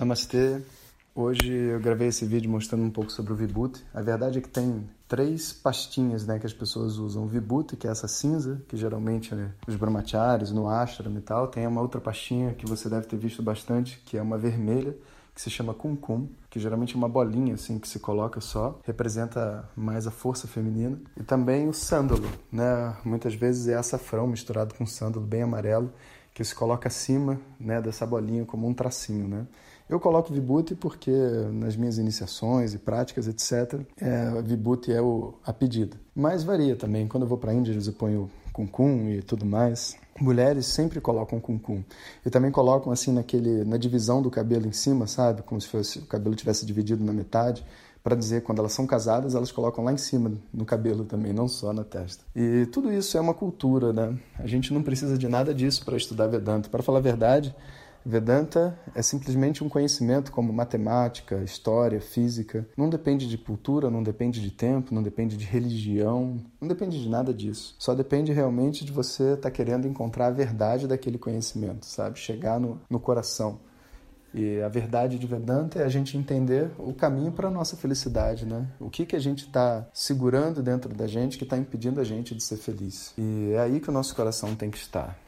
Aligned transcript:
Namastê. 0.00 0.62
Hoje 1.14 1.52
eu 1.52 1.78
gravei 1.78 2.08
esse 2.08 2.24
vídeo 2.24 2.50
mostrando 2.50 2.82
um 2.82 2.90
pouco 2.90 3.12
sobre 3.12 3.34
o 3.34 3.36
Vibhuti. 3.36 3.84
A 3.92 4.00
verdade 4.00 4.38
é 4.38 4.40
que 4.40 4.48
tem 4.48 4.88
três 5.06 5.52
pastinhas 5.52 6.26
né, 6.26 6.38
que 6.38 6.46
as 6.46 6.54
pessoas 6.54 6.96
usam. 6.96 7.24
O 7.24 7.26
Vibhuti, 7.26 7.76
que 7.76 7.86
é 7.86 7.90
essa 7.90 8.08
cinza, 8.08 8.62
que 8.66 8.78
geralmente 8.78 9.34
é 9.34 9.50
os 9.68 9.76
brahmacharis, 9.76 10.52
no 10.52 10.70
ashram 10.70 11.14
e 11.14 11.20
tal. 11.20 11.48
Tem 11.48 11.66
uma 11.66 11.82
outra 11.82 12.00
pastinha 12.00 12.54
que 12.54 12.66
você 12.66 12.88
deve 12.88 13.06
ter 13.06 13.18
visto 13.18 13.42
bastante, 13.42 14.00
que 14.06 14.16
é 14.16 14.22
uma 14.22 14.38
vermelha, 14.38 14.96
que 15.34 15.42
se 15.42 15.50
chama 15.50 15.74
Kumkum, 15.74 16.28
que 16.48 16.58
geralmente 16.58 16.94
é 16.94 16.96
uma 16.96 17.08
bolinha 17.08 17.54
assim 17.54 17.78
que 17.78 17.86
se 17.86 17.98
coloca 17.98 18.40
só, 18.40 18.80
representa 18.84 19.68
mais 19.76 20.06
a 20.06 20.10
força 20.10 20.48
feminina. 20.48 20.98
E 21.14 21.22
também 21.22 21.68
o 21.68 21.74
sândalo, 21.74 22.26
né? 22.50 22.96
Muitas 23.04 23.34
vezes 23.34 23.68
é 23.68 23.74
açafrão 23.74 24.26
misturado 24.26 24.74
com 24.74 24.86
sândalo 24.86 25.26
bem 25.26 25.42
amarelo, 25.42 25.92
que 26.34 26.44
se 26.44 26.54
coloca 26.54 26.88
acima 26.88 27.40
né, 27.58 27.80
dessa 27.80 28.06
bolinha 28.06 28.44
como 28.44 28.66
um 28.66 28.74
tracinho, 28.74 29.28
né? 29.28 29.46
Eu 29.88 29.98
coloco 29.98 30.32
Vibhuti 30.32 30.76
porque 30.76 31.10
nas 31.52 31.74
minhas 31.74 31.98
iniciações 31.98 32.72
e 32.74 32.78
práticas, 32.78 33.26
etc., 33.26 33.80
é, 34.00 34.40
Vibhuti 34.40 34.92
é 34.92 35.02
o, 35.02 35.34
a 35.44 35.52
pedida. 35.52 35.96
Mas 36.14 36.44
varia 36.44 36.76
também. 36.76 37.08
Quando 37.08 37.24
eu 37.24 37.28
vou 37.28 37.36
para 37.36 37.50
a 37.50 37.54
Índia, 37.54 37.72
eu 37.72 37.92
ponho 37.92 38.30
Kumkum 38.52 39.08
e 39.08 39.20
tudo 39.20 39.44
mais. 39.44 39.96
Mulheres 40.20 40.66
sempre 40.66 41.00
colocam 41.00 41.40
Kumkum. 41.40 41.82
E 42.24 42.30
também 42.30 42.52
colocam 42.52 42.92
assim 42.92 43.10
naquele, 43.10 43.64
na 43.64 43.76
divisão 43.76 44.22
do 44.22 44.30
cabelo 44.30 44.68
em 44.68 44.72
cima, 44.72 45.08
sabe? 45.08 45.42
Como 45.42 45.60
se 45.60 45.66
fosse, 45.66 45.98
o 45.98 46.06
cabelo 46.06 46.36
tivesse 46.36 46.64
dividido 46.64 47.02
na 47.02 47.12
metade 47.12 47.64
para 48.02 48.16
dizer 48.16 48.42
quando 48.42 48.58
elas 48.58 48.72
são 48.72 48.86
casadas, 48.86 49.34
elas 49.34 49.52
colocam 49.52 49.84
lá 49.84 49.92
em 49.92 49.98
cima 49.98 50.32
no 50.52 50.64
cabelo 50.64 51.04
também, 51.04 51.32
não 51.32 51.48
só 51.48 51.72
na 51.72 51.84
testa. 51.84 52.24
E 52.34 52.66
tudo 52.66 52.92
isso 52.92 53.16
é 53.16 53.20
uma 53.20 53.34
cultura, 53.34 53.92
né? 53.92 54.18
A 54.38 54.46
gente 54.46 54.72
não 54.72 54.82
precisa 54.82 55.18
de 55.18 55.28
nada 55.28 55.54
disso 55.54 55.84
para 55.84 55.96
estudar 55.96 56.26
Vedanta. 56.26 56.68
Para 56.68 56.82
falar 56.82 56.98
a 56.98 57.02
verdade, 57.02 57.54
Vedanta 58.04 58.78
é 58.94 59.02
simplesmente 59.02 59.62
um 59.62 59.68
conhecimento 59.68 60.32
como 60.32 60.52
matemática, 60.52 61.42
história, 61.42 62.00
física. 62.00 62.66
Não 62.76 62.88
depende 62.88 63.28
de 63.28 63.36
cultura, 63.36 63.90
não 63.90 64.02
depende 64.02 64.40
de 64.40 64.50
tempo, 64.50 64.94
não 64.94 65.02
depende 65.02 65.36
de 65.36 65.44
religião, 65.44 66.38
não 66.60 66.66
depende 66.68 67.00
de 67.00 67.08
nada 67.08 67.34
disso. 67.34 67.74
Só 67.78 67.94
depende 67.94 68.32
realmente 68.32 68.84
de 68.84 68.92
você 68.92 69.34
estar 69.34 69.42
tá 69.42 69.50
querendo 69.50 69.86
encontrar 69.86 70.28
a 70.28 70.30
verdade 70.30 70.86
daquele 70.86 71.18
conhecimento, 71.18 71.84
sabe? 71.84 72.18
Chegar 72.18 72.58
no, 72.58 72.80
no 72.88 72.98
coração. 72.98 73.58
E 74.32 74.60
a 74.62 74.68
verdade 74.68 75.18
de 75.18 75.26
Vedanta 75.26 75.80
é 75.80 75.84
a 75.84 75.88
gente 75.88 76.16
entender 76.16 76.70
o 76.78 76.94
caminho 76.94 77.32
para 77.32 77.48
a 77.48 77.50
nossa 77.50 77.76
felicidade, 77.76 78.46
né? 78.46 78.66
O 78.78 78.88
que, 78.88 79.04
que 79.04 79.16
a 79.16 79.20
gente 79.20 79.46
está 79.46 79.86
segurando 79.92 80.62
dentro 80.62 80.94
da 80.94 81.06
gente 81.06 81.36
que 81.36 81.44
está 81.44 81.56
impedindo 81.56 82.00
a 82.00 82.04
gente 82.04 82.34
de 82.34 82.42
ser 82.42 82.56
feliz. 82.56 83.12
E 83.18 83.52
é 83.54 83.60
aí 83.60 83.80
que 83.80 83.88
o 83.88 83.92
nosso 83.92 84.14
coração 84.14 84.54
tem 84.54 84.70
que 84.70 84.78
estar. 84.78 85.18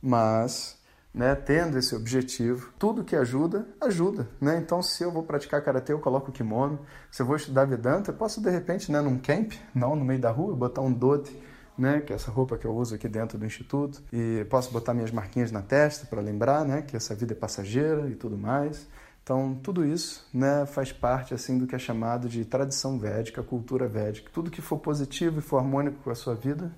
Mas 0.00 0.76
né, 1.14 1.34
tendo 1.36 1.78
esse 1.78 1.94
objetivo, 1.94 2.72
tudo 2.76 3.04
que 3.04 3.14
ajuda, 3.14 3.64
ajuda, 3.80 4.28
né? 4.40 4.58
Então, 4.58 4.82
se 4.82 5.04
eu 5.04 5.12
vou 5.12 5.22
praticar 5.22 5.62
karatê, 5.62 5.92
eu 5.92 6.00
coloco 6.00 6.30
o 6.30 6.32
kimono. 6.32 6.80
Se 7.08 7.22
eu 7.22 7.26
vou 7.26 7.36
estudar 7.36 7.66
Vedanta, 7.66 8.10
eu 8.10 8.16
posso 8.16 8.40
de 8.42 8.50
repente, 8.50 8.90
né, 8.90 9.00
num 9.00 9.16
camp, 9.18 9.52
não 9.72 9.94
no 9.94 10.04
meio 10.04 10.20
da 10.20 10.32
rua, 10.32 10.56
botar 10.56 10.80
um 10.80 10.92
dote, 10.92 11.40
né, 11.76 12.00
que 12.00 12.12
é 12.12 12.16
essa 12.16 12.30
roupa 12.30 12.56
que 12.56 12.66
eu 12.66 12.74
uso 12.74 12.94
aqui 12.94 13.08
dentro 13.08 13.36
do 13.38 13.44
instituto, 13.44 14.02
e 14.12 14.44
posso 14.48 14.70
botar 14.70 14.94
minhas 14.94 15.10
marquinhas 15.10 15.50
na 15.50 15.62
testa 15.62 16.06
para 16.06 16.20
lembrar, 16.20 16.64
né, 16.64 16.82
que 16.82 16.96
essa 16.96 17.14
vida 17.14 17.32
é 17.32 17.36
passageira 17.36 18.08
e 18.08 18.14
tudo 18.14 18.36
mais. 18.36 18.86
Então, 19.22 19.58
tudo 19.62 19.84
isso, 19.86 20.28
né, 20.34 20.66
faz 20.66 20.92
parte 20.92 21.32
assim 21.32 21.56
do 21.56 21.66
que 21.66 21.74
é 21.74 21.78
chamado 21.78 22.28
de 22.28 22.44
tradição 22.44 22.98
védica, 22.98 23.42
cultura 23.42 23.88
védica. 23.88 24.30
Tudo 24.32 24.50
que 24.50 24.60
for 24.60 24.78
positivo 24.78 25.38
e 25.38 25.42
for 25.42 25.56
harmônico 25.56 25.96
com 26.04 26.10
a 26.10 26.14
sua 26.14 26.34
vida, 26.34 26.70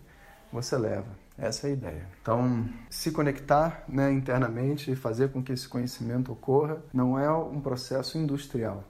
você 0.52 0.76
leva. 0.76 1.08
Essa 1.36 1.66
é 1.66 1.70
a 1.70 1.72
ideia. 1.72 2.06
Então, 2.22 2.66
se 2.88 3.10
conectar 3.10 3.84
né, 3.88 4.12
internamente 4.12 4.90
e 4.90 4.96
fazer 4.96 5.30
com 5.30 5.42
que 5.42 5.52
esse 5.52 5.68
conhecimento 5.68 6.32
ocorra 6.32 6.78
não 6.94 7.18
é 7.18 7.30
um 7.30 7.60
processo 7.60 8.16
industrial. 8.16 8.84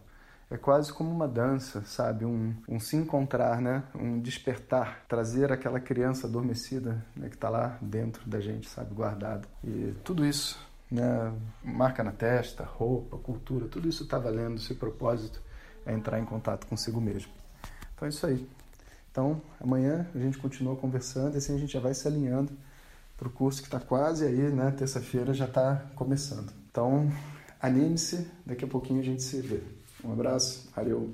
É 0.48 0.56
quase 0.56 0.92
como 0.92 1.10
uma 1.10 1.26
dança, 1.26 1.82
sabe? 1.84 2.24
Um, 2.24 2.54
um 2.68 2.78
se 2.78 2.96
encontrar, 2.96 3.60
né? 3.60 3.82
Um 3.92 4.20
despertar, 4.20 5.04
trazer 5.08 5.50
aquela 5.50 5.80
criança 5.80 6.28
adormecida 6.28 7.04
né, 7.16 7.28
que 7.28 7.34
está 7.34 7.48
lá 7.48 7.76
dentro 7.82 8.28
da 8.28 8.40
gente, 8.40 8.68
sabe? 8.68 8.94
Guardado. 8.94 9.48
E 9.64 9.92
tudo 10.04 10.24
isso, 10.24 10.56
né? 10.88 11.32
Marca 11.64 12.04
na 12.04 12.12
testa, 12.12 12.62
roupa, 12.62 13.16
cultura, 13.18 13.66
tudo 13.66 13.88
isso 13.88 14.04
está 14.04 14.18
valendo. 14.18 14.56
Esse 14.56 14.74
propósito 14.74 15.42
é 15.84 15.92
entrar 15.92 16.20
em 16.20 16.24
contato 16.24 16.66
consigo 16.66 17.00
mesmo. 17.00 17.32
Então 17.94 18.06
é 18.06 18.08
isso 18.08 18.24
aí. 18.24 18.48
Então, 19.10 19.40
amanhã 19.60 20.06
a 20.14 20.18
gente 20.18 20.38
continua 20.38 20.76
conversando 20.76 21.34
e 21.34 21.38
assim 21.38 21.56
a 21.56 21.58
gente 21.58 21.72
já 21.72 21.80
vai 21.80 21.94
se 21.94 22.06
alinhando 22.06 22.52
para 23.16 23.26
o 23.26 23.30
curso 23.30 23.62
que 23.62 23.66
está 23.66 23.80
quase 23.80 24.24
aí, 24.24 24.52
né? 24.52 24.70
Terça-feira 24.70 25.32
já 25.34 25.46
está 25.46 25.86
começando. 25.96 26.52
Então, 26.70 27.10
anime-se, 27.60 28.28
daqui 28.44 28.64
a 28.64 28.68
pouquinho 28.68 29.00
a 29.00 29.04
gente 29.04 29.22
se 29.22 29.40
vê. 29.40 29.62
Um 30.06 30.12
abraço, 30.12 30.68
valeu! 30.74 31.12